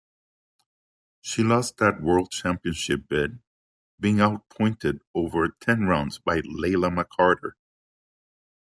[1.21, 3.37] She lost that world championship bid,
[3.99, 7.51] being outpointed over ten rounds by Layla McCarter.